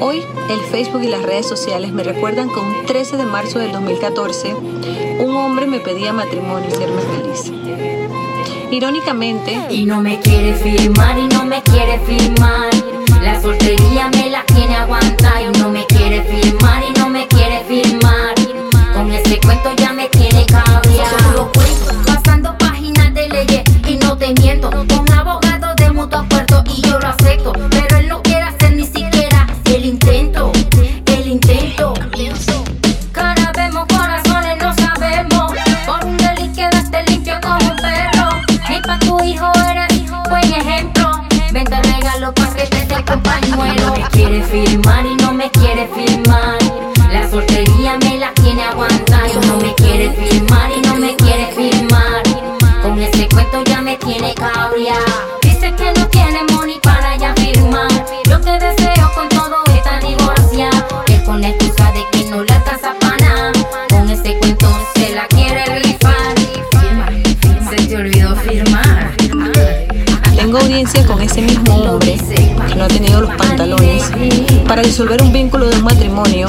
[0.00, 3.70] Hoy el Facebook y las redes sociales me recuerdan que un 13 de marzo del
[3.72, 7.52] 2014 un hombre me pedía matrimonio y serme feliz.
[8.70, 12.69] Irónicamente, y no me quiere firmar y no me quiere firmar.
[44.50, 46.58] Firmar y no me quiere firmar.
[47.12, 49.30] La soltería me la tiene aguantar.
[49.30, 52.22] Y no me quiere firmar y no me quiere firmar.
[52.82, 55.38] Con ese cuento ya me tiene cabreado.
[55.40, 57.88] Dice que no tiene money para ya firmar.
[58.28, 60.68] Yo te deseo con todo esta divorcia.
[61.06, 63.52] Que con la excusa de que no le alcanza para nada.
[63.88, 66.34] Con ese cuento se la quiere rifar.
[67.70, 69.14] Se te olvidó firmar.
[70.34, 72.18] tengo audiencia con ese mismo hombre
[74.80, 76.48] para disolver un vínculo de un matrimonio,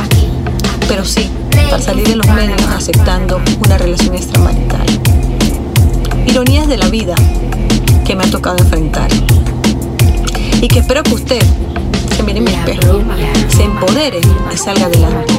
[0.87, 1.29] pero sí
[1.69, 4.87] para salir en los medios aceptando una relación extramarital.
[6.25, 7.13] Ironías de la vida
[8.05, 9.09] que me ha tocado enfrentar.
[10.61, 11.43] Y que espero que usted,
[12.15, 13.02] que mire en mi espejo,
[13.49, 14.21] se empodere
[14.53, 15.33] y salga adelante.